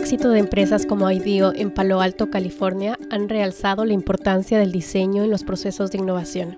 éxito 0.00 0.30
de 0.30 0.38
empresas 0.38 0.86
como 0.86 1.10
IDEO 1.10 1.52
en 1.54 1.70
Palo 1.70 2.00
Alto, 2.00 2.30
California, 2.30 2.98
han 3.10 3.28
realzado 3.28 3.84
la 3.84 3.92
importancia 3.92 4.58
del 4.58 4.72
diseño 4.72 5.22
en 5.22 5.30
los 5.30 5.44
procesos 5.44 5.90
de 5.90 5.98
innovación. 5.98 6.56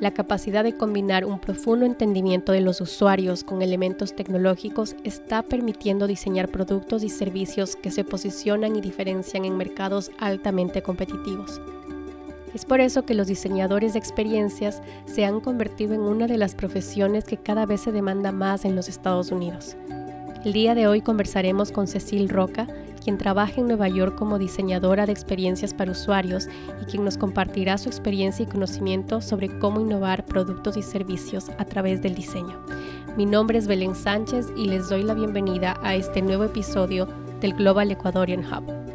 La 0.00 0.12
capacidad 0.12 0.64
de 0.64 0.74
combinar 0.74 1.26
un 1.26 1.38
profundo 1.38 1.84
entendimiento 1.84 2.50
de 2.50 2.62
los 2.62 2.80
usuarios 2.80 3.44
con 3.44 3.60
elementos 3.60 4.16
tecnológicos 4.16 4.96
está 5.04 5.42
permitiendo 5.42 6.06
diseñar 6.06 6.48
productos 6.48 7.04
y 7.04 7.10
servicios 7.10 7.76
que 7.76 7.90
se 7.90 8.04
posicionan 8.04 8.74
y 8.74 8.80
diferencian 8.80 9.44
en 9.44 9.58
mercados 9.58 10.10
altamente 10.18 10.80
competitivos. 10.80 11.60
Es 12.54 12.64
por 12.64 12.80
eso 12.80 13.04
que 13.04 13.12
los 13.12 13.26
diseñadores 13.26 13.92
de 13.92 13.98
experiencias 13.98 14.80
se 15.04 15.26
han 15.26 15.40
convertido 15.40 15.92
en 15.92 16.00
una 16.00 16.26
de 16.26 16.38
las 16.38 16.54
profesiones 16.54 17.24
que 17.24 17.36
cada 17.36 17.66
vez 17.66 17.82
se 17.82 17.92
demanda 17.92 18.32
más 18.32 18.64
en 18.64 18.74
los 18.74 18.88
Estados 18.88 19.30
Unidos. 19.30 19.76
El 20.44 20.52
día 20.52 20.76
de 20.76 20.86
hoy 20.86 21.00
conversaremos 21.00 21.72
con 21.72 21.88
Cecil 21.88 22.28
Roca, 22.28 22.68
quien 23.08 23.16
trabaja 23.16 23.54
en 23.62 23.68
Nueva 23.68 23.88
York 23.88 24.16
como 24.16 24.38
diseñadora 24.38 25.06
de 25.06 25.12
experiencias 25.12 25.72
para 25.72 25.92
usuarios 25.92 26.46
y 26.82 26.84
quien 26.84 27.06
nos 27.06 27.16
compartirá 27.16 27.78
su 27.78 27.88
experiencia 27.88 28.42
y 28.42 28.46
conocimiento 28.46 29.22
sobre 29.22 29.48
cómo 29.58 29.80
innovar 29.80 30.26
productos 30.26 30.76
y 30.76 30.82
servicios 30.82 31.48
a 31.56 31.64
través 31.64 32.02
del 32.02 32.14
diseño. 32.14 32.62
Mi 33.16 33.24
nombre 33.24 33.56
es 33.56 33.66
Belén 33.66 33.94
Sánchez 33.94 34.48
y 34.58 34.66
les 34.66 34.90
doy 34.90 35.04
la 35.04 35.14
bienvenida 35.14 35.80
a 35.82 35.94
este 35.94 36.20
nuevo 36.20 36.44
episodio 36.44 37.08
del 37.40 37.54
Global 37.54 37.90
Ecuadorian 37.90 38.44
Hub. 38.44 38.87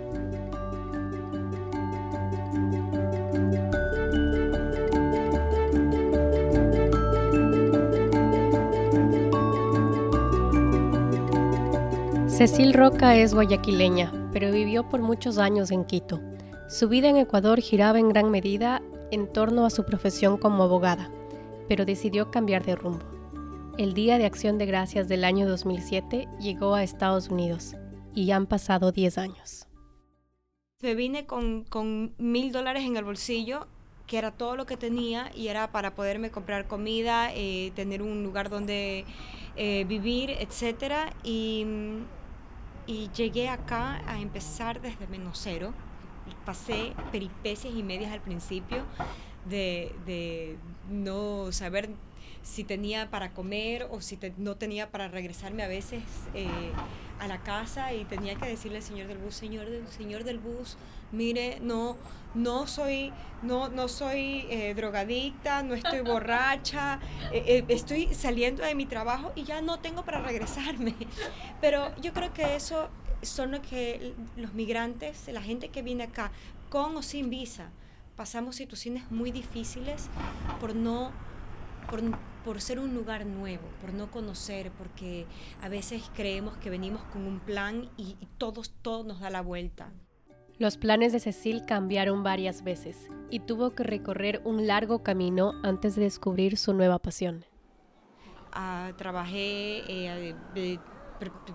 Cecil 12.36 12.73
Roca 12.73 13.16
es 13.16 13.36
guayaquileña, 13.36 14.12
pero 14.34 14.52
vivió 14.52 14.89
por 14.89 15.02
muchos 15.02 15.38
años 15.38 15.70
en 15.70 15.86
Quito. 15.86 16.20
Su 16.67 16.90
vida 16.90 17.08
en 17.08 17.17
Ecuador 17.17 17.62
giraba 17.62 18.00
en 18.00 18.09
gran 18.09 18.31
medida 18.31 18.81
en 19.12 19.31
torno 19.31 19.67
a 19.67 19.70
su 19.70 19.86
profesión 19.86 20.40
como 20.40 20.64
abogada, 20.64 21.12
pero 21.70 21.86
decidió 21.86 22.31
cambiar 22.31 22.66
de 22.66 22.75
rumbo. 22.75 23.06
El 23.78 23.94
Día 23.94 24.17
de 24.17 24.25
Acción 24.25 24.58
de 24.58 24.66
Gracias 24.66 25.08
del 25.08 25.25
año 25.25 25.48
2007 25.48 26.28
llegó 26.40 26.73
a 26.73 26.81
Estados 26.81 27.30
Unidos 27.30 27.75
y 28.16 28.31
han 28.31 28.47
pasado 28.47 28.92
10 28.92 29.20
años. 29.20 29.68
Me 30.81 30.95
vine 30.95 31.28
con, 31.28 32.16
mil 32.18 32.52
dólares 32.52 32.84
en 32.84 32.97
el 32.97 33.03
bolsillo, 33.03 33.68
que 34.08 34.18
era 34.18 34.31
todo 34.31 34.56
lo 34.56 34.66
que 34.66 34.75
tenía 34.75 35.31
y 35.36 35.50
era 35.50 35.72
para 35.72 35.94
poderme 35.94 36.31
comprar 36.31 36.66
comida, 36.66 37.30
eh, 37.31 37.72
tener 37.75 38.02
un 38.02 38.23
lugar 38.23 38.50
donde 38.50 39.06
eh, 39.56 39.86
vivir, 39.88 40.31
etc. 40.31 41.14
Y 41.23 41.68
y 42.88 43.09
llegué 43.16 43.50
acá 43.50 44.02
a 44.08 44.20
empezar 44.20 44.81
desde 44.81 45.08
menos 45.08 45.39
cero. 45.42 45.73
Pasé 46.45 46.94
peripecias 47.12 47.73
y 47.73 47.84
medias 47.84 48.12
al 48.12 48.22
principio 48.22 48.84
de, 49.45 50.58
no 50.90 51.52
saber 51.52 51.90
si 52.42 52.64
tenía 52.64 53.09
para 53.09 53.31
comer 53.31 53.88
o 53.90 54.02
si 54.02 54.20
no 54.38 54.56
tenía 54.56 54.92
para 54.92 55.08
regresarme 55.08 55.64
a 55.64 55.67
veces 55.67 56.03
eh, 56.34 56.48
a 57.20 57.28
la 57.28 57.42
casa 57.42 57.94
y 57.94 58.03
tenía 58.06 58.36
que 58.36 58.48
decirle 58.48 58.78
al 58.78 58.84
señor 58.84 59.08
del 59.08 59.18
bus, 59.18 59.36
señor 59.36 59.70
del, 59.70 59.88
señor 59.88 60.23
del 60.25 60.40
bus, 60.40 60.78
mire, 61.14 61.59
no, 61.61 61.95
no 62.33 62.67
soy, 62.67 63.14
no, 63.42 63.69
no 63.69 63.88
soy 63.88 64.45
eh, 64.50 64.73
drogadicta, 64.75 65.64
no 65.64 65.75
estoy 65.75 66.02
borracha, 66.14 67.00
eh, 67.31 67.64
estoy 67.69 68.14
saliendo 68.14 68.64
de 68.64 68.75
mi 68.75 68.86
trabajo 68.86 69.31
y 69.36 69.44
ya 69.44 69.61
no 69.61 69.80
tengo 69.80 70.03
para 70.03 70.22
regresarme. 70.22 70.95
Pero 71.61 71.95
yo 72.02 72.11
creo 72.11 72.34
que 72.34 72.56
eso 72.56 72.89
son 73.22 73.52
lo 73.52 73.61
que 73.61 74.13
los 74.35 74.53
migrantes, 74.53 75.29
la 75.31 75.41
gente 75.41 75.69
que 75.69 75.81
viene 75.81 76.03
acá, 76.03 76.31
con 76.69 76.97
o 76.97 77.01
sin 77.01 77.30
visa, 77.30 77.69
pasamos 78.18 78.57
situaciones 78.57 79.09
muy 79.09 79.31
difíciles 79.31 80.09
por 80.59 80.75
no 80.75 81.12
por, 82.44 82.62
ser 82.62 82.80
un 82.80 82.94
lugar 82.94 83.25
nuevo, 83.25 83.63
por 83.81 83.94
no 83.94 84.12
conocer, 84.12 84.72
porque 84.72 85.25
a 85.62 85.69
veces 85.69 86.03
creemos 86.16 86.57
que 86.57 86.69
venimos 86.69 87.03
con 87.06 87.25
un 87.25 87.40
plan 87.40 87.90
y, 87.97 88.18
todos, 88.38 88.74
todo 88.81 89.03
nos 89.03 89.19
da 89.19 89.30
la 89.30 89.41
vuelta. 89.41 89.91
Los 90.59 90.78
planes 90.78 91.12
de 91.14 91.19
Cecil 91.19 91.66
cambiaron 91.66 92.22
varias 92.22 92.64
veces 92.64 93.09
y 93.31 93.40
tuvo 93.40 93.72
que 93.72 93.84
recorrer 93.84 94.40
un 94.46 94.68
largo 94.68 95.02
camino 95.02 95.53
antes 95.64 95.96
de 95.96 96.03
descubrir 96.03 96.58
su 96.58 96.74
nueva 96.74 97.00
pasión. 97.00 97.44
Ah, 98.52 98.92
trabajé 98.96 99.84
eh, 99.88 100.36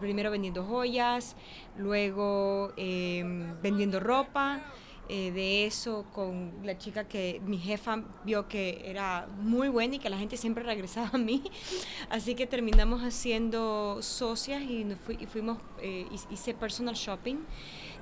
primero 0.01 0.33
vendiendo 0.33 0.65
joyas, 0.65 1.37
luego 1.77 2.73
em, 2.77 3.55
vendiendo 3.63 4.01
ropa, 4.01 4.63
eh, 5.09 5.31
de 5.31 5.65
eso 5.65 6.05
con 6.13 6.53
la 6.65 6.77
chica 6.77 7.09
que 7.09 7.41
mi 7.47 7.57
jefa 7.57 8.03
vio 8.25 8.47
que 8.47 8.83
era 8.85 9.27
muy 9.41 9.69
buena 9.69 9.95
y 9.95 9.99
que 10.01 10.11
la 10.11 10.19
gente 10.19 10.37
siempre 10.37 10.65
regresaba 10.65 11.11
a 11.15 11.19
mí. 11.19 11.45
Así 12.11 12.35
que 12.35 12.47
terminamos 12.47 13.03
haciendo 13.03 14.03
socias 14.03 14.61
y, 14.63 14.85
fuimos, 15.27 15.59
eh, 15.81 16.07
hice 16.31 16.53
personal 16.53 16.95
shopping. 16.95 17.37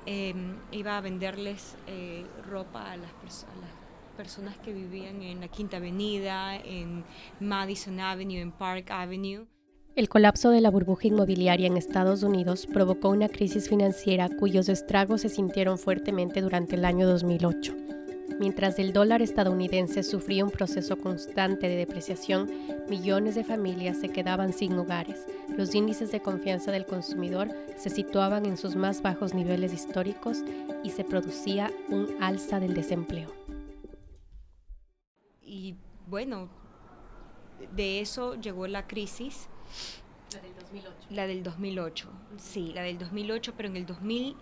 Em, 0.09 0.55
iba 0.71 0.97
a 0.97 1.01
venderles 1.01 1.75
eh, 1.85 2.25
ropa 2.49 2.93
a 2.93 2.95
las, 2.95 3.11
personas 4.15 4.57
que 4.57 4.71
vivían 4.71 5.21
en 5.21 5.41
la 5.41 5.49
Quinta 5.49 5.77
Avenida, 5.77 6.55
en 6.55 7.03
Madison 7.41 7.99
Avenue, 7.99 8.39
en 8.39 8.51
Park 8.51 8.89
Avenue. 8.89 9.45
El 9.95 10.07
colapso 10.07 10.49
de 10.49 10.61
la 10.61 10.71
burbuja 10.71 11.07
inmobiliaria 11.07 11.67
en 11.67 11.75
Estados 11.75 12.23
Unidos 12.23 12.67
provocó 12.71 13.09
una 13.09 13.27
crisis 13.27 13.67
financiera 13.67 14.29
cuyos 14.29 14.69
estragos 14.69 15.21
se 15.21 15.29
sintieron 15.29 15.77
fuertemente 15.77 16.41
durante 16.41 16.77
el 16.77 16.85
año 16.85 17.05
2008. 17.05 17.75
Mientras 18.39 18.77
el 18.77 18.93
dólar 18.93 19.21
estadounidense 19.21 20.03
sufría 20.03 20.45
un 20.45 20.51
proceso 20.51 20.97
constante 20.97 21.67
de 21.67 21.75
depreciación, 21.75 22.49
millones 22.87 23.35
de 23.35 23.43
familias 23.43 23.97
se 23.99 24.09
quedaban 24.09 24.53
sin 24.53 24.73
hogares. 24.73 25.25
Los 25.57 25.73
índices 25.73 26.11
de 26.11 26.21
confianza 26.21 26.71
del 26.71 26.85
consumidor 26.85 27.49
se 27.77 27.89
situaban 27.89 28.45
en 28.45 28.57
sus 28.57 28.75
más 28.75 29.01
bajos 29.01 29.33
niveles 29.33 29.73
históricos 29.73 30.43
y 30.83 30.91
se 30.91 31.03
producía 31.03 31.71
un 31.89 32.21
alza 32.21 32.59
del 32.59 32.73
desempleo. 32.73 33.33
Y 35.41 35.75
bueno, 36.05 36.49
de 37.75 38.01
eso 38.01 38.35
llegó 38.35 38.67
la 38.67 38.87
crisis 38.87 39.47
la 40.33 40.41
del 40.41 40.53
2008. 40.55 41.07
La 41.11 41.27
del 41.27 41.43
2008, 41.43 42.09
sí, 42.37 42.71
la 42.73 42.81
del 42.81 42.97
2008, 42.97 43.53
pero 43.55 43.69
en 43.69 43.77
el 43.77 43.85
2000, 43.85 44.35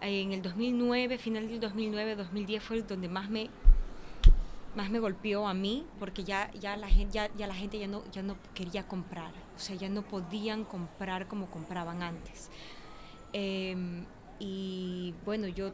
en 0.00 0.32
el 0.32 0.42
2009, 0.42 1.18
final 1.18 1.48
del 1.48 1.60
2009, 1.60 2.16
2010 2.16 2.62
fue 2.62 2.82
donde 2.82 3.08
más 3.08 3.28
me 3.30 3.50
más 4.74 4.90
me 4.90 5.00
golpeó 5.00 5.48
a 5.48 5.54
mí 5.54 5.84
porque 5.98 6.22
ya, 6.22 6.52
ya, 6.52 6.76
la, 6.76 6.88
gente, 6.88 7.14
ya, 7.14 7.30
ya 7.36 7.48
la 7.48 7.54
gente 7.54 7.78
ya 7.80 7.88
no, 7.88 8.04
ya 8.12 8.22
no 8.22 8.36
quería 8.54 8.86
comprar, 8.86 9.32
o 9.56 9.58
sea, 9.58 9.74
ya 9.74 9.88
no 9.88 10.02
podían 10.02 10.64
comprar 10.64 11.26
como 11.26 11.50
compraban 11.50 12.02
antes. 12.02 12.48
Em, 13.32 14.04
y 14.38 15.14
bueno, 15.24 15.48
yo 15.48 15.72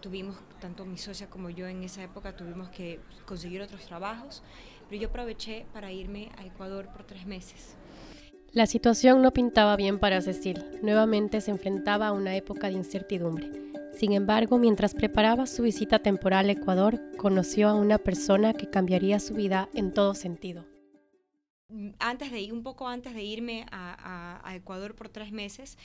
tuvimos, 0.00 0.36
tanto 0.60 0.84
mi 0.84 0.98
socia 0.98 1.30
como 1.30 1.50
yo 1.50 1.68
en 1.68 1.84
esa 1.84 2.02
época 2.02 2.34
tuvimos 2.34 2.70
que 2.70 2.98
conseguir 3.24 3.62
otros 3.62 3.86
trabajos, 3.86 4.42
pero 4.88 5.00
yo 5.00 5.08
aproveché 5.08 5.66
para 5.72 5.92
irme 5.92 6.30
a 6.36 6.44
Ecuador 6.44 6.88
por 6.88 7.04
tres 7.04 7.26
meses. 7.26 7.76
La 8.52 8.66
situación 8.66 9.22
no 9.22 9.32
pintaba 9.32 9.76
bien 9.76 10.00
para 10.00 10.20
Cecil. 10.20 10.64
Nuevamente 10.82 11.40
se 11.40 11.52
enfrentaba 11.52 12.08
a 12.08 12.12
una 12.12 12.34
época 12.34 12.66
de 12.66 12.72
incertidumbre. 12.72 13.48
Sin 13.92 14.12
embargo, 14.12 14.58
mientras 14.58 14.92
preparaba 14.92 15.46
su 15.46 15.62
visita 15.62 16.00
temporal 16.00 16.48
a 16.48 16.52
Ecuador, 16.52 17.00
conoció 17.16 17.68
a 17.68 17.74
una 17.74 17.98
persona 17.98 18.52
que 18.52 18.68
cambiaría 18.68 19.20
su 19.20 19.34
vida 19.34 19.68
en 19.72 19.94
todo 19.94 20.14
sentido. 20.14 20.66
Antes 22.00 22.32
de 22.32 22.40
ir, 22.40 22.52
un 22.52 22.64
poco 22.64 22.88
antes 22.88 23.14
de 23.14 23.22
irme 23.22 23.66
a, 23.70 24.42
Ecuador 24.52 24.96
por 24.96 25.08
tres 25.10 25.30
meses, 25.30 25.78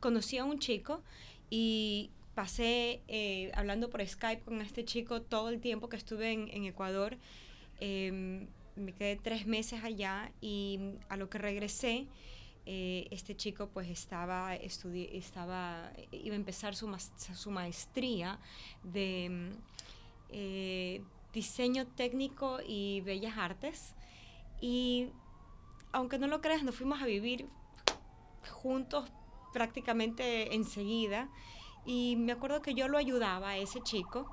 conocí 0.00 0.38
a 0.38 0.46
un 0.46 0.58
chico 0.58 1.02
y 1.50 2.12
pasé 2.34 3.02
eh, 3.08 3.52
hablando 3.54 3.90
por 3.90 4.06
Skype 4.06 4.42
con 4.42 4.62
este 4.62 4.86
chico 4.86 5.20
todo 5.20 5.50
el 5.50 5.60
tiempo 5.60 5.90
que 5.90 5.96
estuve 5.96 6.32
en, 6.32 6.64
Ecuador. 6.64 7.18
Em, 7.78 8.46
me 8.76 8.92
quedé 8.92 9.16
tres 9.16 9.46
meses 9.46 9.82
allá 9.82 10.30
y 10.40 10.78
a 11.08 11.16
lo 11.16 11.28
que 11.28 11.38
regresé, 11.38 12.06
eh, 12.66 13.06
este 13.10 13.36
chico 13.36 13.68
pues 13.68 13.88
estaba, 13.88 14.58
iba 16.10 16.34
a 16.34 16.36
empezar 16.36 16.74
su, 16.74 16.94
su 17.34 17.50
maestría 17.50 18.40
de 18.82 19.50
eh, 20.30 21.02
diseño 21.32 21.86
técnico 21.86 22.58
y 22.66 23.02
bellas 23.02 23.38
artes. 23.38 23.94
Y 24.60 25.10
aunque 25.92 26.18
no 26.18 26.26
lo 26.26 26.40
creas, 26.40 26.62
nos 26.62 26.74
fuimos 26.74 27.00
a 27.00 27.06
vivir 27.06 27.46
juntos 28.50 29.08
prácticamente 29.52 30.54
enseguida. 30.54 31.28
Y 31.84 32.16
me 32.16 32.32
acuerdo 32.32 32.62
que 32.62 32.74
yo 32.74 32.88
lo 32.88 32.98
ayudaba 32.98 33.50
a 33.50 33.56
ese 33.58 33.80
chico 33.82 34.28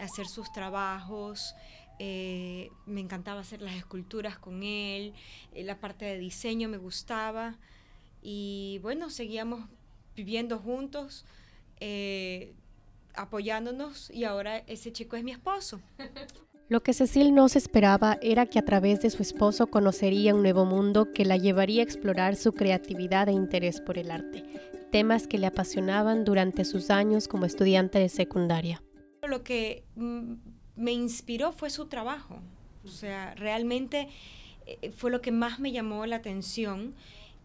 a 0.00 0.04
hacer 0.04 0.26
sus 0.26 0.52
trabajos, 0.52 1.54
eh, 2.04 2.72
me 2.84 3.00
encantaba 3.00 3.42
hacer 3.42 3.62
las 3.62 3.76
esculturas 3.76 4.36
con 4.36 4.64
él, 4.64 5.12
eh, 5.54 5.62
la 5.62 5.78
parte 5.78 6.04
de 6.04 6.18
diseño 6.18 6.68
me 6.68 6.76
gustaba 6.76 7.58
y 8.20 8.80
bueno, 8.82 9.08
seguíamos 9.08 9.68
viviendo 10.16 10.58
juntos 10.58 11.24
eh, 11.78 12.54
apoyándonos 13.14 14.10
y 14.10 14.24
ahora 14.24 14.64
ese 14.66 14.90
chico 14.90 15.14
es 15.14 15.22
mi 15.22 15.30
esposo. 15.30 15.80
Lo 16.68 16.82
que 16.82 16.92
Cecil 16.92 17.36
no 17.36 17.48
se 17.48 17.58
esperaba 17.58 18.18
era 18.20 18.46
que 18.46 18.58
a 18.58 18.64
través 18.64 19.00
de 19.02 19.10
su 19.10 19.22
esposo 19.22 19.68
conocería 19.68 20.34
un 20.34 20.42
nuevo 20.42 20.64
mundo 20.64 21.12
que 21.12 21.24
la 21.24 21.36
llevaría 21.36 21.82
a 21.82 21.84
explorar 21.84 22.34
su 22.34 22.52
creatividad 22.52 23.28
e 23.28 23.32
interés 23.32 23.80
por 23.80 23.96
el 23.96 24.10
arte, 24.10 24.42
temas 24.90 25.28
que 25.28 25.38
le 25.38 25.46
apasionaban 25.46 26.24
durante 26.24 26.64
sus 26.64 26.90
años 26.90 27.28
como 27.28 27.46
estudiante 27.46 28.00
de 28.00 28.08
secundaria. 28.08 28.82
Lo 29.22 29.44
que 29.44 29.84
mm, 29.94 30.32
me 30.76 30.92
inspiró 30.92 31.52
fue 31.52 31.70
su 31.70 31.86
trabajo, 31.86 32.40
o 32.84 32.88
sea, 32.88 33.34
realmente 33.34 34.08
eh, 34.66 34.90
fue 34.90 35.10
lo 35.10 35.20
que 35.20 35.32
más 35.32 35.58
me 35.60 35.72
llamó 35.72 36.06
la 36.06 36.16
atención. 36.16 36.94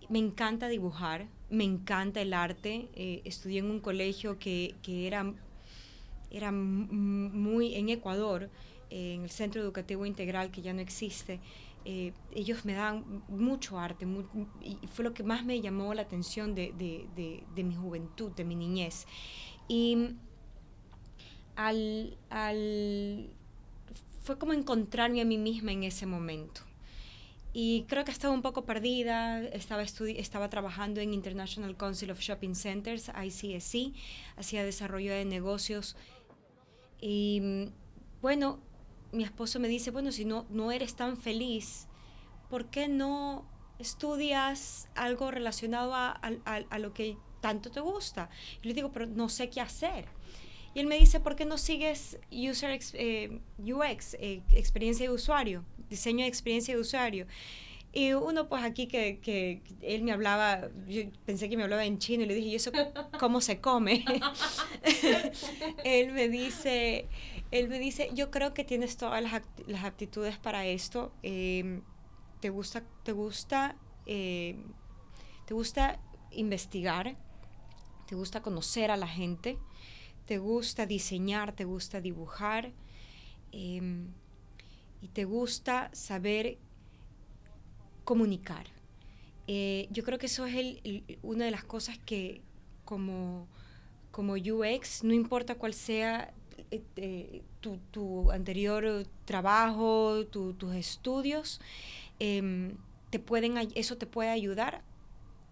Me 0.09 0.19
encanta 0.19 0.67
dibujar, 0.67 1.27
me 1.49 1.63
encanta 1.63 2.21
el 2.21 2.33
arte. 2.33 2.87
Eh, 2.95 3.21
estudié 3.25 3.59
en 3.59 3.69
un 3.69 3.79
colegio 3.79 4.39
que, 4.39 4.75
que 4.81 5.05
era, 5.07 5.33
era 6.31 6.51
muy 6.51 7.75
en 7.75 7.89
Ecuador 7.89 8.49
en 8.89 9.23
el 9.23 9.29
Centro 9.29 9.61
Educativo 9.61 10.05
Integral, 10.05 10.49
que 10.49 10.61
ya 10.61 10.73
no 10.73 10.79
existe, 10.79 11.41
eh, 11.89 12.11
ellos 12.33 12.65
me 12.65 12.73
dan 12.73 13.23
mucho 13.29 13.79
arte 13.79 14.05
y 14.61 14.77
fue 14.87 15.05
lo 15.05 15.13
que 15.13 15.23
más 15.23 15.45
me 15.45 15.61
llamó 15.61 15.93
la 15.93 16.01
atención 16.01 16.53
de, 16.53 16.73
de, 16.77 17.43
de, 17.55 17.63
mi 17.63 17.75
juventud, 17.75 18.31
de 18.31 18.43
mi 18.43 18.55
niñez. 18.55 19.07
Y 19.69 20.15
al, 21.57 22.15
al, 22.29 23.29
fue 24.23 24.37
como 24.37 24.53
encontrarme 24.53 25.21
a 25.21 25.25
mí 25.25 25.37
misma 25.37 25.73
en 25.73 25.83
ese 25.83 26.05
momento. 26.05 26.61
Y 27.51 27.85
creo 27.87 28.05
que 28.05 28.11
estaba 28.11 28.33
un 28.33 28.43
poco 28.43 28.65
perdida, 28.65 29.41
estaba, 29.41 29.81
estaba 29.81 30.49
trabajando 30.49 31.01
en 31.01 31.13
International 31.13 31.75
Council 31.75 32.11
of 32.11 32.19
Shopping 32.19 32.53
Centers, 32.53 33.09
ICSC, 33.09 33.95
hacía 34.37 34.63
desarrollo 34.63 35.11
de 35.11 35.25
negocios. 35.25 35.95
Y 37.01 37.71
bueno, 38.21 38.59
mi 39.11 39.23
esposo 39.23 39.59
me 39.59 39.67
dice, 39.67 39.89
bueno, 39.89 40.11
si 40.11 40.23
no, 40.23 40.45
no 40.49 40.71
eres 40.71 40.95
tan 40.95 41.17
feliz, 41.17 41.87
¿por 42.49 42.65
qué 42.65 42.87
no 42.87 43.45
estudias 43.79 44.87
algo 44.93 45.31
relacionado 45.31 45.95
a, 45.95 46.11
a, 46.11 46.79
lo 46.79 46.93
que 46.93 47.17
tanto 47.41 47.71
te 47.71 47.79
gusta? 47.79 48.29
Y 48.61 48.67
le 48.67 48.75
digo, 48.75 48.91
pero 48.91 49.07
no 49.07 49.29
sé 49.29 49.49
qué 49.49 49.61
hacer. 49.61 50.05
Y 50.77 50.81
él 50.81 50.85
me 50.85 50.99
dice, 50.99 51.19
¿por 51.19 51.35
qué 51.35 51.43
no 51.43 51.57
sigues 51.57 52.19
user 52.29 52.79
eh, 52.93 53.41
UX, 53.57 54.13
eh, 54.19 54.43
experiencia 54.51 55.07
de 55.07 55.11
usuario, 55.11 55.65
diseño 55.89 56.21
de 56.21 56.27
experiencia 56.27 56.75
de 56.75 56.79
usuario? 56.79 57.25
Y 57.91 58.13
uno, 58.13 58.47
pues 58.47 58.63
aquí 58.63 58.85
que, 58.85 59.17
que, 59.19 59.63
él 59.81 60.03
me 60.03 60.11
hablaba, 60.11 60.69
yo 60.87 61.01
pensé 61.25 61.49
que 61.49 61.57
me 61.57 61.63
hablaba 61.63 61.83
en 61.83 61.97
chino 61.97 62.25
y 62.25 62.27
le 62.27 62.35
dije, 62.35 62.49
¿y 62.49 62.55
eso 62.55 62.71
cómo 63.19 63.41
se 63.41 63.59
come? 63.59 64.05
él 65.83 66.11
me 66.11 66.29
dice, 66.29 67.07
él 67.49 67.69
me 67.69 67.79
dice, 67.79 68.11
yo 68.13 68.29
creo 68.29 68.53
que 68.53 68.63
tienes 68.63 68.97
todas 68.97 69.19
las, 69.23 69.41
las 69.65 69.83
aptitudes 69.83 70.37
para 70.37 70.67
esto. 70.67 71.11
Em, 71.23 71.81
te 72.39 72.51
gusta, 72.51 72.83
te 73.01 73.13
gusta, 73.13 73.75
em, 74.05 74.61
te 75.47 75.55
gusta 75.55 75.99
investigar, 76.29 77.17
te 78.05 78.13
gusta 78.13 78.43
conocer 78.43 78.91
a 78.91 78.95
la 78.95 79.07
gente, 79.07 79.57
te 80.27 80.37
gusta 80.39 80.85
diseñar, 80.85 81.53
te 81.53 81.63
gusta 81.63 82.01
dibujar 82.01 82.73
em, 83.53 84.07
y 85.01 85.07
te 85.07 85.23
gusta 85.23 85.89
saber 85.93 86.57
comunicar. 88.03 88.67
Eh, 89.47 89.87
yo 89.89 90.03
creo 90.03 90.19
que 90.19 90.25
eso 90.25 90.45
es 90.45 90.55
el, 90.55 91.19
una 91.23 91.45
de 91.45 91.51
las 91.51 91.63
cosas 91.63 91.97
que 92.05 92.41
como, 92.83 93.47
como 94.11 94.33
UX, 94.33 95.05
no 95.05 95.13
importa 95.13 95.55
cuál 95.55 95.73
sea 95.73 96.33
eh, 96.71 97.41
tu, 97.61 97.77
tu, 97.91 98.29
anterior 98.29 99.07
trabajo, 99.23 100.25
tus 100.25 100.75
estudios, 100.75 101.61
em, 102.19 102.75
te 103.09 103.19
pueden, 103.19 103.57
eso 103.75 103.95
te 103.95 104.05
puede 104.05 104.29
ayudar 104.29 104.83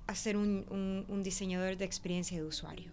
a 0.07 0.15
ser 0.15 0.35
un, 0.35 0.65
un, 0.69 1.05
un 1.07 1.23
diseñador 1.23 1.77
de 1.77 1.85
experiencia 1.85 2.37
de 2.37 2.43
usuario. 2.43 2.91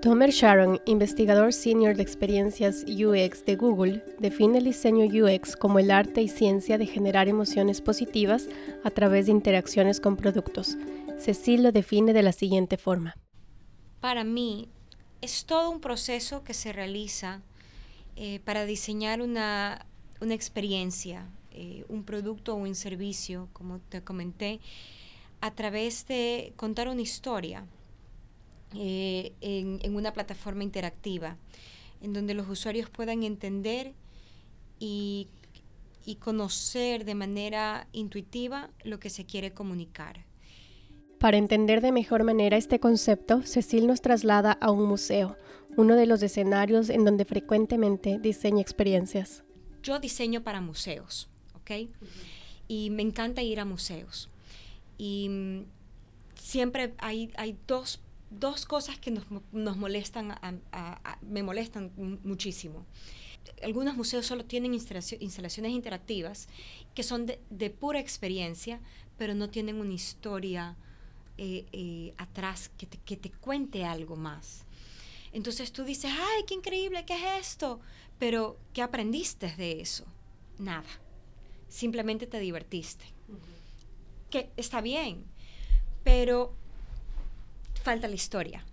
Tomer 0.00 0.30
Sharon, 0.30 0.80
investigador 0.86 1.52
senior 1.52 1.94
de 1.94 2.02
experiencias 2.02 2.86
UX 2.88 3.44
de 3.44 3.56
Google, 3.56 4.02
define 4.18 4.56
el 4.56 4.64
diseño 4.64 5.04
UX 5.04 5.56
como 5.56 5.78
el 5.78 5.90
arte 5.90 6.22
y 6.22 6.28
ciencia 6.28 6.78
de 6.78 6.86
generar 6.86 7.28
emociones 7.28 7.82
positivas 7.82 8.48
a 8.82 8.90
través 8.90 9.26
de 9.26 9.32
interacciones 9.32 10.00
con 10.00 10.16
productos. 10.16 10.78
Cecil 11.18 11.62
lo 11.62 11.70
define 11.70 12.14
de 12.14 12.22
la 12.22 12.32
siguiente 12.32 12.78
forma. 12.78 13.14
Para 14.00 14.24
mí, 14.24 14.70
es 15.20 15.44
todo 15.44 15.68
un 15.68 15.82
proceso 15.82 16.44
que 16.44 16.54
se 16.54 16.72
realiza 16.72 17.42
eh, 18.16 18.40
para 18.42 18.64
diseñar 18.64 19.20
una, 19.20 19.84
experiencia, 20.22 21.26
eh, 21.52 21.84
un 21.90 22.04
producto 22.04 22.54
o 22.54 22.56
un 22.56 22.74
servicio, 22.74 23.50
como 23.52 23.80
te 23.90 24.02
comenté, 24.02 24.60
a 25.42 25.50
través 25.50 26.06
de 26.06 26.54
contar 26.56 26.88
una 26.88 27.02
historia 27.02 27.66
eh, 28.74 29.32
en, 29.40 29.94
una 29.94 30.12
plataforma 30.12 30.62
interactiva, 30.62 31.36
en 32.00 32.12
donde 32.12 32.34
los 32.34 32.48
usuarios 32.48 32.88
puedan 32.88 33.22
entender 33.22 33.94
y 34.78 35.28
conocer 36.18 37.04
de 37.04 37.14
manera 37.14 37.86
intuitiva 37.92 38.70
lo 38.82 38.98
que 38.98 39.10
se 39.10 39.26
quiere 39.26 39.52
comunicar. 39.52 40.24
Para 41.20 41.36
entender 41.36 41.82
de 41.82 41.92
mejor 41.92 42.24
manera 42.24 42.56
este 42.56 42.80
concepto, 42.80 43.42
Cecil 43.42 43.86
nos 43.86 44.00
traslada 44.00 44.52
a 44.52 44.70
un 44.70 44.86
museo, 44.86 45.36
uno 45.76 45.94
de 45.94 46.06
los 46.06 46.22
escenarios 46.22 46.88
en 46.88 47.04
donde 47.04 47.26
frecuentemente 47.26 48.18
diseña 48.18 48.62
experiencias. 48.62 49.44
Yo 49.82 50.00
diseño 50.00 50.42
para 50.42 50.62
museos, 50.62 51.28
¿ok? 51.54 51.90
Y 52.68 52.88
me 52.88 53.02
encanta 53.02 53.42
ir 53.42 53.60
a 53.60 53.66
museos. 53.66 54.30
Y 54.96 55.28
mm, 55.28 55.64
siempre 56.36 56.94
hay, 56.96 57.30
hay 57.36 57.54
dos, 57.66 58.00
dos 58.30 58.64
cosas 58.64 58.98
que 58.98 59.10
nos, 59.10 59.24
nos 59.52 59.76
molestan, 59.76 60.34
me 61.22 61.42
molestan 61.42 61.92
muchísimo 62.24 62.86
algunos 63.62 63.96
museos 63.96 64.26
solo 64.26 64.44
tienen 64.44 64.74
instalaciones 64.74 65.72
interactivas 65.72 66.48
que 66.94 67.02
son 67.02 67.26
de, 67.26 67.40
de, 67.50 67.70
pura 67.70 67.98
experiencia, 68.00 68.80
pero 69.18 69.34
no 69.34 69.50
tienen 69.50 69.76
una 69.76 69.92
historia 69.92 70.76
eh, 71.38 71.66
eh, 71.72 72.14
atrás 72.16 72.70
que 72.76 72.86
te, 72.86 72.98
que 72.98 73.16
te 73.16 73.30
cuente 73.30 73.84
algo 73.84 74.16
más. 74.16 74.64
Entonces 75.32 75.72
tú 75.72 75.84
dices, 75.84 76.10
ay, 76.12 76.44
qué 76.46 76.54
increíble, 76.54 77.04
¿qué 77.06 77.14
es 77.14 77.48
esto? 77.48 77.80
Pero, 78.18 78.58
¿qué 78.72 78.82
aprendiste 78.82 79.54
de 79.56 79.80
eso? 79.80 80.04
Nada. 80.58 80.88
Simplemente 81.68 82.26
te 82.26 82.40
divertiste. 82.40 83.04
Que 84.28 84.50
está 84.56 84.80
bien, 84.80 85.24
pero 86.04 86.54
falta 87.82 88.08
la 88.08 88.14
historia. 88.14 88.64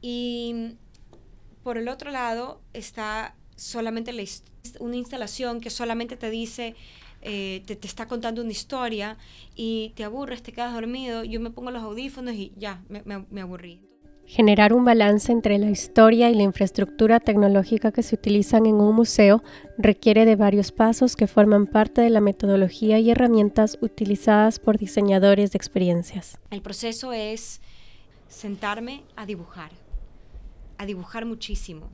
Y 0.00 0.76
por 1.62 1.78
el 1.78 1.88
otro 1.88 2.10
lado 2.10 2.60
está 2.72 3.34
solamente 3.56 4.12
una 4.80 4.96
instalación 4.96 5.60
que 5.60 5.70
solamente 5.70 6.16
te 6.16 6.30
dice 6.30 6.74
eh, 7.24 7.62
te, 7.66 7.78
está 7.86 8.08
contando 8.08 8.42
una 8.42 8.50
historia 8.50 9.16
y 9.54 9.92
te 9.94 10.02
aburres, 10.02 10.42
te 10.42 10.50
quedas 10.50 10.74
dormido, 10.74 11.22
yo 11.22 11.38
me 11.38 11.50
pongo 11.50 11.70
los 11.70 11.82
audífonos 11.82 12.34
y 12.34 12.52
ya, 12.56 12.82
me, 12.88 13.40
aburrí. 13.40 13.80
Generar 14.26 14.72
un 14.72 14.84
balance 14.84 15.30
entre 15.30 15.58
la 15.58 15.70
historia 15.70 16.30
y 16.30 16.34
la 16.34 16.42
infraestructura 16.42 17.20
tecnológica 17.20 17.92
que 17.92 18.02
se 18.02 18.16
utilizan 18.16 18.66
en 18.66 18.76
un 18.76 18.94
museo 18.94 19.42
requiere 19.78 20.24
de 20.24 20.34
varios 20.34 20.72
pasos 20.72 21.14
que 21.14 21.28
forman 21.28 21.66
parte 21.66 22.00
de 22.00 22.10
la 22.10 22.20
metodología 22.20 22.98
y 22.98 23.10
herramientas 23.10 23.78
utilizadas 23.80 24.58
por 24.58 24.78
diseñadores 24.78 25.52
de 25.52 25.58
experiencias. 25.58 26.38
El 26.50 26.62
proceso 26.62 27.12
es 27.12 27.60
sentarme 28.32 29.04
a 29.14 29.26
dibujar, 29.26 29.70
a 30.78 30.86
dibujar 30.86 31.26
muchísimo, 31.26 31.90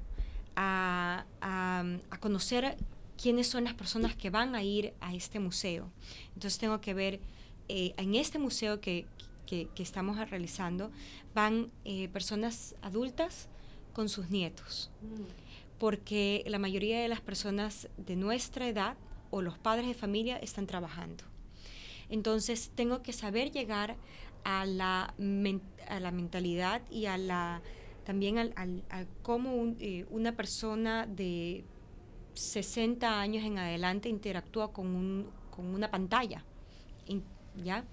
a, 0.54 1.26
a, 1.40 1.84
a 2.10 2.20
conocer 2.20 2.76
quiénes 3.20 3.48
son 3.48 3.64
las 3.64 3.74
personas 3.74 4.14
que 4.14 4.30
van 4.30 4.54
a 4.54 4.62
ir 4.62 4.94
a 5.00 5.14
este 5.14 5.40
museo. 5.40 5.90
Entonces 6.28 6.58
tengo 6.58 6.80
que 6.80 6.94
ver, 6.94 7.20
eh, 7.68 7.92
en 7.96 8.14
este 8.14 8.38
museo 8.38 8.80
que, 8.80 9.06
que, 9.46 9.68
estamos 9.78 10.16
realizando, 10.30 10.90
van 11.34 11.70
eh, 11.84 12.08
personas 12.08 12.76
adultas 12.82 13.48
con 13.92 14.08
sus 14.08 14.30
nietos, 14.30 14.90
porque 15.78 16.44
la 16.46 16.58
mayoría 16.58 17.00
de 17.00 17.08
las 17.08 17.20
personas 17.20 17.88
de 17.96 18.14
nuestra 18.14 18.68
edad 18.68 18.96
o 19.30 19.42
los 19.42 19.58
padres 19.58 19.88
de 19.88 19.94
familia 19.94 20.36
están 20.36 20.66
trabajando. 20.66 21.24
Entonces 22.10 22.70
tengo 22.74 23.02
que 23.02 23.12
saber 23.12 23.50
llegar 23.50 23.96
a 24.44 24.66
la, 24.66 25.14
a 25.88 26.00
la 26.00 26.10
mentalidad 26.10 26.82
y 26.90 27.06
a 27.06 27.18
la 27.18 27.62
también 28.04 28.38
al, 28.38 28.52
al, 28.56 28.84
a 28.88 29.04
cómo 29.22 29.74
eh, 29.80 30.06
una 30.08 30.34
persona 30.34 31.06
de 31.06 31.64
60 32.32 33.20
años 33.20 33.44
en 33.44 33.58
adelante 33.58 34.08
interactúa 34.08 34.72
con, 34.72 34.86
un, 34.86 35.30
con 35.50 35.66
una 35.66 35.90
pantalla. 35.90 36.42
¿ya? 37.64 37.84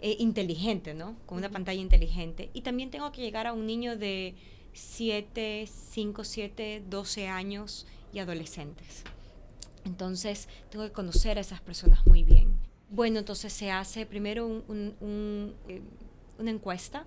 eh, 0.00 0.16
inteligente, 0.18 0.94
¿no? 0.94 1.16
Con 1.26 1.38
una 1.38 1.50
pantalla 1.50 1.80
inteligente. 1.80 2.50
Y 2.52 2.62
también 2.62 2.90
tengo 2.90 3.10
que 3.12 3.22
llegar 3.22 3.46
a 3.46 3.52
un 3.52 3.66
niño 3.66 3.96
de 3.96 4.34
7, 4.72 5.66
5, 5.66 6.24
7, 6.24 6.82
12 6.88 7.28
años 7.28 7.86
y 8.12 8.18
adolescentes. 8.18 9.04
Entonces, 9.84 10.48
tengo 10.70 10.84
que 10.84 10.92
conocer 10.92 11.38
a 11.38 11.40
esas 11.40 11.60
personas 11.60 12.06
muy 12.06 12.22
bien. 12.22 12.53
Bueno, 12.94 13.18
entonces 13.18 13.52
se 13.52 13.72
hace 13.72 14.06
primero 14.06 14.62
eh, 14.68 15.82
una 16.38 16.50
encuesta. 16.50 17.04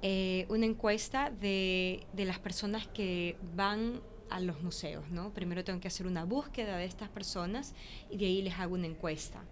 Eh, 0.00 0.46
una 0.48 0.64
encuesta 0.64 1.30
de, 1.30 2.06
de, 2.14 2.24
las 2.24 2.38
personas 2.38 2.86
que 2.88 3.36
van 3.54 4.00
a 4.30 4.40
los 4.40 4.62
museos, 4.62 5.10
¿no? 5.10 5.34
Primero 5.34 5.62
tengo 5.62 5.78
que 5.80 5.88
hacer 5.88 6.06
una 6.06 6.24
búsqueda 6.24 6.78
de 6.78 6.86
estas 6.86 7.10
personas 7.10 7.74
y 8.08 8.16
de 8.16 8.24
ahí 8.24 8.40
les 8.40 8.54
hago 8.54 8.76
una 8.76 8.86
encuesta 8.86 9.44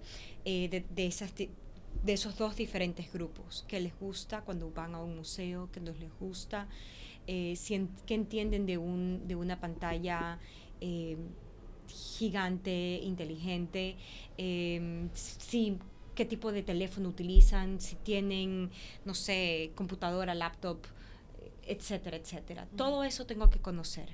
eh, 0.47 0.71
de, 0.71 0.87
de, 0.89 1.07
esas, 1.07 1.35
de, 1.35 1.51
esos 2.07 2.39
dos 2.39 2.57
diferentes 2.57 3.13
grupos, 3.13 3.67
qué 3.69 3.79
les 3.79 3.99
gusta 3.99 4.41
cuando 4.41 4.71
van 4.71 4.95
a 4.95 5.03
un 5.03 5.17
museo, 5.17 5.69
qué 5.71 5.81
no 5.81 5.93
les 5.93 6.19
gusta, 6.19 6.67
eh, 7.27 7.59
qué 8.07 8.15
entienden 8.15 8.65
de, 8.65 8.79
un, 8.79 9.29
de 9.29 9.37
una 9.37 9.61
pantalla 9.61 10.39
gigante, 11.89 13.01
inteligente, 13.03 13.97
si 14.37 15.79
qué 16.17 16.25
tipo 16.25 16.51
de 16.51 16.63
teléfono 16.63 17.09
utilizan, 17.09 17.81
si 17.81 17.95
tienen, 17.97 18.71
no 19.05 19.15
sé, 19.15 19.71
computadora, 19.75 20.35
laptop, 20.35 20.79
etcétera, 21.67 22.17
etcétera. 22.17 22.67
Todo 22.77 23.05
eso 23.05 23.27
tengo 23.27 23.51
que 23.51 23.61
conocer. 23.61 24.09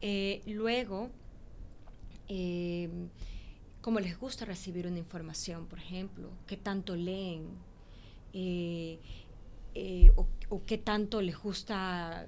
Eh, 0.00 0.40
luego, 0.46 1.10
eh, 2.28 2.88
como 3.82 4.00
les 4.00 4.18
gusta 4.18 4.44
recibir 4.44 4.86
una 4.86 4.98
información, 4.98 5.66
por 5.66 5.78
ejemplo, 5.78 6.30
qué 6.46 6.56
tanto 6.56 6.96
leen 6.96 7.48
eh, 8.32 8.98
o, 10.16 10.64
qué 10.64 10.78
tanto 10.78 11.20
les 11.20 11.38
gusta 11.38 12.26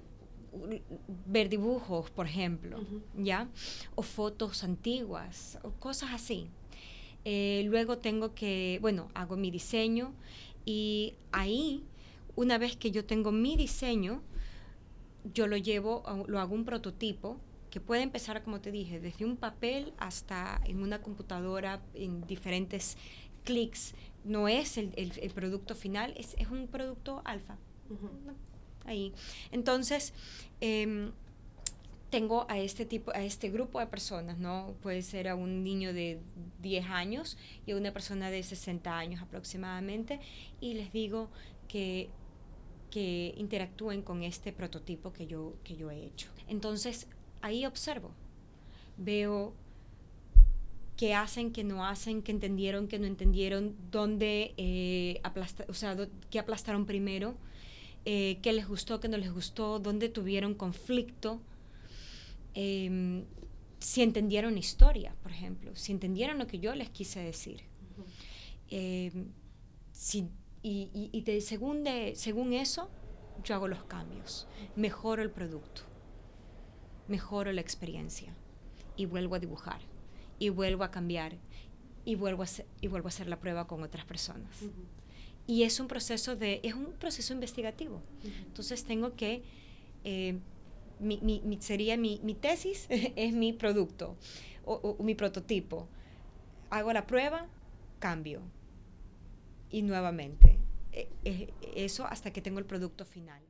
ver 1.27 1.49
dibujos, 1.49 2.11
por 2.11 2.27
ejemplo, 2.27 2.79
¿ya? 3.17 3.49
O 3.95 4.03
fotos 4.03 4.65
antiguas, 4.65 5.59
o 5.63 5.71
cosas 5.71 6.11
así. 6.13 6.49
luego 7.25 7.99
tengo 7.99 8.35
que, 8.35 8.79
bueno, 8.83 9.09
hago 9.15 9.37
mi 9.37 9.51
diseño 9.51 10.13
y 10.65 11.15
ahí, 11.33 11.85
una 12.37 12.59
vez 12.59 12.77
que 12.77 12.91
yo 12.91 13.05
tengo 13.05 13.33
mi 13.33 13.57
diseño, 13.57 14.23
yo 15.35 15.47
lo 15.47 15.57
llevo, 15.57 16.03
lo 16.27 16.41
hago 16.41 16.55
un 16.55 16.65
prototipo 16.65 17.39
que 17.71 17.81
puede 17.81 18.03
empezar, 18.03 18.43
como 18.43 18.61
te 18.61 18.71
dije, 18.71 19.01
desde 19.01 19.25
un 19.25 19.37
papel 19.37 19.95
hasta 19.97 20.61
en 20.67 20.83
una 20.83 21.01
computadora, 21.01 21.81
en 21.95 22.27
diferentes 22.27 22.99
clics. 23.45 23.95
No 24.25 24.47
es 24.47 24.77
el, 24.77 24.93
el, 24.97 25.31
producto 25.31 25.75
final, 25.75 26.13
es, 26.17 26.35
es, 26.39 26.49
un 26.49 26.69
producto 26.69 27.23
alfa. 27.25 27.57
Ahí. 28.85 29.13
Entonces, 29.51 30.13
em, 30.61 31.13
tengo 32.11 32.47
a 32.51 32.59
este 32.59 32.85
tipo, 32.85 33.11
a 33.13 33.23
este 33.23 33.51
grupo 33.51 33.81
de 33.81 33.87
personas, 33.87 34.39
¿no? 34.39 34.75
Puede 34.83 35.03
ser 35.03 35.29
a 35.29 35.35
un 35.35 35.65
niño 35.65 35.93
de 35.93 36.21
10 36.61 36.87
años 36.87 37.39
y 37.67 37.73
a 37.73 37.77
una 37.77 37.93
persona 37.93 38.31
de 38.31 38.43
60 38.43 38.97
años 38.99 39.23
aproximadamente, 39.23 40.21
y 40.61 40.75
les 40.75 40.93
digo 40.93 41.31
que 41.69 42.11
que 42.93 43.33
interactúen 43.39 44.03
con 44.03 44.23
este 44.23 44.53
prototipo 44.53 45.15
que 45.15 45.27
yo, 45.27 45.55
que 45.65 45.77
yo 45.77 45.91
he 45.91 46.05
hecho. 46.05 46.29
Entonces, 46.47 47.09
ahí 47.41 47.65
observo, 47.65 48.11
veo 48.99 49.55
qué 50.99 51.15
hacen, 51.15 51.53
qué 51.53 51.65
no 51.65 51.87
hacen, 51.87 52.21
qué 52.23 52.33
entendieron, 52.33 52.89
qué 52.89 52.99
no 52.99 53.07
entendieron, 53.07 53.75
dónde 53.91 54.53
eh, 54.59 55.23
o 55.69 55.73
sea, 55.75 55.97
qué 56.31 56.39
aplastaron 56.39 56.85
primero, 56.85 57.35
eh, 58.05 58.39
qué 58.43 58.53
les 58.53 58.67
gustó, 58.67 59.01
qué 59.01 59.09
no 59.09 59.17
les 59.17 59.33
gustó, 59.33 59.79
dónde 59.79 60.09
tuvieron 60.09 60.55
conflicto, 60.55 61.41
em, 62.55 63.25
si 63.79 64.03
entendieron 64.03 64.59
historia, 64.59 65.15
por 65.23 65.33
ejemplo, 65.33 65.75
si 65.75 65.93
entendieron 65.93 66.39
lo 66.39 66.47
que 66.47 66.59
yo 66.59 66.75
les 66.75 66.91
quise 66.91 67.21
decir. 67.21 67.63
Em, 68.71 69.29
y, 70.63 71.11
y, 71.13 71.41
según, 71.41 71.85
de, 71.85 72.15
según 72.15 72.53
eso, 72.53 72.89
yo 73.45 73.55
hago 73.55 73.69
los 73.69 73.85
cambios, 73.85 74.47
mejoro 74.77 75.23
el 75.23 75.31
producto. 75.31 75.83
Mejoro 77.09 77.53
la 77.53 77.61
experiencia. 77.61 78.33
Y 78.97 79.07
vuelvo 79.07 79.35
a 79.35 79.39
dibujar. 79.39 79.81
Y 80.39 80.51
vuelvo 80.51 80.85
a 80.85 80.91
cambiar. 80.91 81.37
Y 82.05 82.15
vuelvo 82.15 82.43
a 82.43 82.45
hacer, 82.45 82.67
y 82.81 82.89
vuelvo 82.89 83.09
a 83.09 83.11
hacer 83.11 83.29
la 83.29 83.39
prueba 83.39 83.67
con 83.67 83.83
otras 83.83 84.05
personas. 84.05 84.65
Y 85.47 85.65
es 85.65 85.81
un 85.81 85.89
proceso 85.89 86.37
de, 86.37 86.61
es 86.63 86.75
un 86.75 86.93
proceso 86.93 87.33
investigativo. 87.33 88.01
Entonces 88.47 88.85
tengo 88.85 89.15
que, 89.17 89.43
eh, 90.05 90.39
mi, 91.01 91.19
mi, 91.23 91.59
sería 91.61 91.97
mi, 91.97 92.21
mi, 92.23 92.35
tesis 92.35 92.87
es 92.91 93.33
mi 93.35 93.53
producto 93.53 94.17
o, 94.65 94.97
mi 95.01 95.15
prototipo. 95.15 95.89
Hago 96.71 96.93
la 96.93 97.07
prueba, 97.07 97.47
cambio. 97.99 98.41
Y 99.71 99.83
nuevamente. 99.83 100.59
E, 100.93 101.09
e, 101.25 101.53
eso 101.75 102.05
hasta 102.07 102.33
que 102.33 102.43
tengo 102.43 102.59
el 102.59 102.67
producto 102.67 103.05
final. 103.05 103.43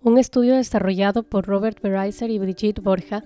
Un 0.00 0.18
estudio 0.18 0.54
desarrollado 0.54 1.24
por 1.24 1.46
Robert 1.46 1.80
Bereiser 1.80 2.30
y 2.30 2.38
Brigitte 2.38 2.80
Borja 2.80 3.24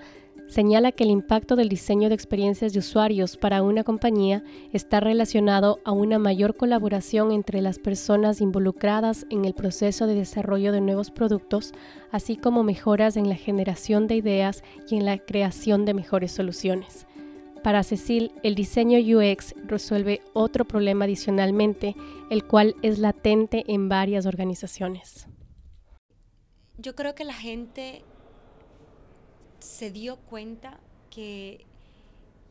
señala 0.50 0.92
que 0.92 1.04
el 1.04 1.10
impacto 1.10 1.56
del 1.56 1.70
diseño 1.70 2.08
de 2.08 2.14
experiencias 2.14 2.72
de 2.72 2.80
usuarios 2.80 3.38
para 3.38 3.62
una 3.62 3.84
compañía 3.84 4.42
está 4.72 5.00
relacionado 5.00 5.78
a 5.84 5.92
una 5.92 6.18
mayor 6.18 6.56
colaboración 6.56 7.32
entre 7.32 7.62
las 7.62 7.78
personas 7.78 8.42
involucradas 8.42 9.24
en 9.30 9.46
el 9.46 9.54
proceso 9.54 10.06
de 10.06 10.14
desarrollo 10.14 10.72
de 10.72 10.82
nuevos 10.82 11.10
productos, 11.10 11.72
así 12.10 12.36
como 12.36 12.64
mejoras 12.64 13.16
en 13.16 13.28
la 13.28 13.36
generación 13.36 14.06
de 14.06 14.16
ideas 14.16 14.62
y 14.88 14.96
en 14.96 15.06
la 15.06 15.16
creación 15.16 15.86
de 15.86 15.94
mejores 15.94 16.32
soluciones. 16.32 17.06
Para 17.62 17.82
Cecil, 17.82 18.32
el 18.42 18.54
diseño 18.54 18.98
UX 18.98 19.54
resuelve 19.66 20.20
otro 20.32 20.64
problema 20.66 21.04
adicionalmente, 21.04 21.94
el 22.30 22.44
cual 22.44 22.74
es 22.82 22.98
latente 22.98 23.64
en 23.68 23.88
varias 23.88 24.26
organizaciones 24.26 25.30
yo 26.80 26.94
creo 26.94 27.14
que 27.14 27.24
la 27.24 27.34
gente 27.34 28.02
se 29.60 29.90
dio 29.90 30.16
cuenta 30.16 30.78
que 31.10 31.66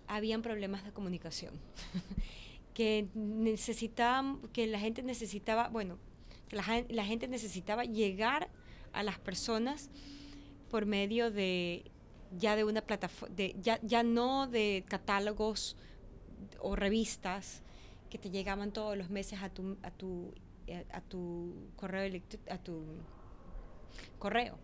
habían 0.08 0.42
problemas 0.42 0.84
de 0.84 0.92
comunicación, 0.92 1.54
que 2.74 3.08
necesitaban, 3.14 4.40
que 4.54 4.68
la 4.68 4.80
gente 4.80 5.04
necesitaba, 5.04 5.70
bueno, 5.70 5.98
que 6.48 6.56
la, 6.56 7.06
gente 7.06 7.28
necesitaba 7.28 7.84
llegar 7.84 8.50
a 8.92 9.04
las 9.04 9.20
personas 9.20 9.90
por 10.70 10.86
medio 10.86 11.32
de 11.32 11.92
ya 12.38 12.56
de 12.56 12.64
una 12.64 12.82
plataforma, 12.82 13.36
ya, 13.62 13.80
ya 13.82 14.04
no 14.04 14.48
de 14.48 14.84
catálogos 14.88 15.76
o 16.60 16.76
revistas 16.76 17.64
que 18.10 18.18
te 18.18 18.30
llegaban 18.30 18.72
todos 18.72 18.98
los 18.98 19.10
meses 19.10 19.42
a 19.42 19.50
tu, 19.50 19.78
a 19.84 19.92
tu, 19.92 20.34
eh, 20.68 20.86
a 20.92 21.02
tu 21.02 21.54
correo 21.76 22.22
a 22.50 22.58
tu 22.58 22.84
correo. 24.18 24.58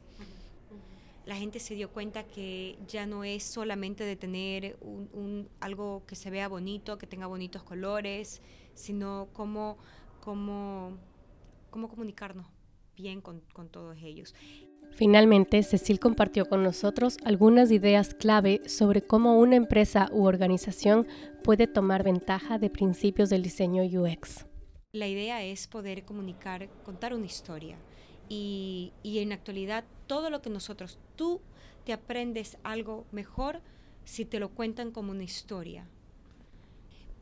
La 1.25 1.35
gente 1.35 1.59
se 1.59 1.73
dio 1.73 1.89
cuenta 1.89 2.23
que 2.23 2.77
ya 2.87 3.05
no 3.05 3.23
es 3.23 3.43
solamente 3.43 4.03
de 4.03 4.15
tener 4.15 4.77
un, 4.81 5.49
algo 5.59 6.03
que 6.05 6.15
se 6.15 6.29
vea 6.29 6.47
bonito, 6.47 6.97
que 6.97 7.07
tenga 7.07 7.25
bonitos 7.25 7.63
colores, 7.63 8.41
sino 8.75 9.27
cómo, 9.33 9.77
cómo, 10.21 10.97
cómo 11.71 11.89
comunicarnos 11.89 12.45
bien 12.95 13.21
con, 13.21 13.41
con 13.53 13.69
todos 13.69 13.97
ellos. 14.03 14.35
Finalmente, 14.91 15.61
Cecil 15.63 15.99
compartió 15.99 16.45
con 16.45 16.63
nosotros 16.63 17.17
algunas 17.25 17.69
ideas 17.71 18.13
clave 18.13 18.61
sobre 18.67 19.01
cómo 19.01 19.39
una 19.39 19.55
empresa 19.55 20.09
u 20.11 20.25
organización 20.25 21.05
puede 21.43 21.67
tomar 21.67 22.03
ventaja 22.03 22.59
de 22.59 22.69
principios 22.69 23.29
del 23.29 23.41
diseño 23.41 23.83
UX. 23.83 24.45
La 24.93 25.07
idea 25.07 25.43
es 25.43 25.67
poder 25.67 26.05
comunicar, 26.05 26.69
contar 26.83 27.13
una 27.13 27.25
historia. 27.25 27.77
Y, 28.29 28.93
en 29.03 29.29
la 29.29 29.35
actualidad, 29.35 29.83
todo 30.07 30.29
lo 30.29 30.41
que 30.41 30.49
nosotros, 30.49 30.97
tú 31.15 31.41
te 31.85 31.93
aprendes 31.93 32.57
algo 32.63 33.05
mejor 33.11 33.61
si 34.03 34.25
te 34.25 34.39
lo 34.39 34.49
cuentan 34.49 34.91
como 34.91 35.11
una 35.11 35.23
historia. 35.23 35.87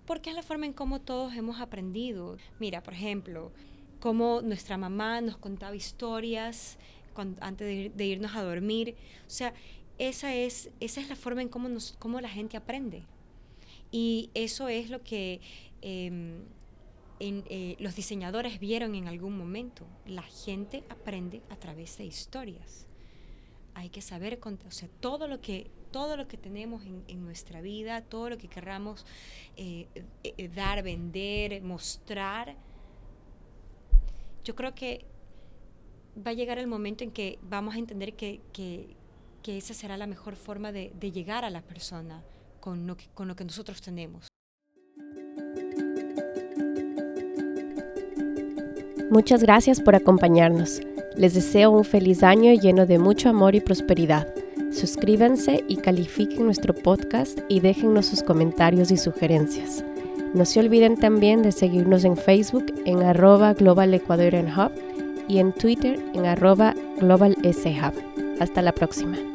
Porque 0.05 0.29
es 0.29 0.35
la 0.35 0.43
forma 0.43 0.65
en 0.65 0.73
cómo 0.73 1.01
todos 1.01 1.33
hemos 1.35 1.61
aprendido. 1.61 2.37
Mira, 2.59 2.83
por 2.83 2.93
ejemplo, 2.93 3.51
cómo 3.99 4.41
nuestra 4.41 4.77
mamá 4.77 5.21
nos 5.21 5.37
contaba 5.37 5.75
historias 5.75 6.77
antes 7.39 7.95
de, 7.95 8.05
irnos 8.05 8.35
a 8.35 8.43
dormir. 8.43 8.95
O 9.25 9.29
sea, 9.29 9.53
esa 9.97 10.33
es, 10.33 10.69
esa 10.79 10.99
es 10.99 11.09
la 11.09 11.15
forma 11.15 11.41
en 11.41 11.49
cómo, 11.49 11.69
cómo 11.99 12.19
la 12.19 12.29
gente 12.29 12.57
aprende. 12.57 13.03
Y 13.91 14.29
eso 14.33 14.67
es 14.67 14.89
lo 14.89 15.03
que 15.03 15.39
em, 15.81 16.41
eh, 17.19 17.75
los 17.79 17.95
diseñadores 17.95 18.59
vieron 18.59 18.95
en 18.95 19.07
algún 19.07 19.37
momento. 19.37 19.85
La 20.05 20.23
gente 20.23 20.83
aprende 20.89 21.41
a 21.49 21.55
través 21.55 21.97
de 21.97 22.05
historias. 22.05 22.87
Hay 23.75 23.89
que 23.89 24.01
saber, 24.01 24.39
o 24.43 24.71
sea, 24.71 24.89
todo 24.99 25.27
lo 25.27 25.41
que, 25.41 25.69
todo 25.91 26.17
lo 26.17 26.27
que 26.27 26.37
tenemos 26.37 26.83
en, 26.85 27.23
nuestra 27.23 27.61
vida, 27.61 28.01
todo 28.01 28.29
lo 28.29 28.37
que 28.37 28.47
querramos 28.47 29.05
eh, 29.57 29.87
eh, 30.23 30.49
dar, 30.49 30.83
vender, 30.83 31.61
mostrar, 31.61 32.55
yo 34.43 34.55
creo 34.55 34.75
que 34.75 35.05
va 36.15 36.31
a 36.31 36.33
llegar 36.33 36.57
el 36.57 36.67
momento 36.67 37.03
en 37.03 37.11
que 37.11 37.39
vamos 37.41 37.75
a 37.75 37.77
entender 37.77 38.13
que, 38.13 38.41
esa 39.45 39.73
será 39.73 39.97
la 39.97 40.07
mejor 40.07 40.35
forma 40.35 40.71
de, 40.71 40.91
llegar 41.11 41.45
a 41.45 41.49
la 41.49 41.61
persona 41.61 42.23
con 42.59 42.87
lo, 42.87 42.95
que, 42.95 43.07
con 43.13 43.27
lo 43.27 43.35
que 43.35 43.43
nosotros 43.43 43.81
tenemos. 43.81 44.27
Muchas 49.09 49.43
gracias 49.43 49.79
por 49.79 49.95
acompañarnos. 49.95 50.81
Les 51.15 51.33
deseo 51.33 51.71
un 51.71 51.83
feliz 51.83 52.23
año 52.23 52.53
lleno 52.53 52.85
de 52.85 52.97
mucho 52.97 53.29
amor 53.29 53.55
y 53.55 53.61
prosperidad. 53.61 54.27
Suscríbanse 54.71 55.63
y 55.67 55.77
califiquen 55.77 56.45
nuestro 56.45 56.73
podcast 56.73 57.39
y 57.47 57.59
déjennos 57.59 58.07
sus 58.07 58.23
comentarios 58.23 58.89
y 58.89 58.97
sugerencias. 58.97 59.83
No 60.33 60.45
se 60.45 60.59
olviden 60.59 60.97
también 60.97 61.43
de 61.43 61.51
seguirnos 61.51 62.03
en 62.05 62.17
Facebook 62.17 62.65
en 62.85 63.03
arroba 63.03 63.53
Global 63.53 63.93
Ecuadorian 63.93 64.47
Hub 64.47 64.71
y 65.27 65.37
en 65.37 65.53
Twitter 65.53 65.99
en 66.15 66.25
arroba 66.25 66.73
Global 66.99 67.37
S. 67.43 67.79
Hasta 68.39 68.61
la 68.63 68.71
próxima. 68.71 69.32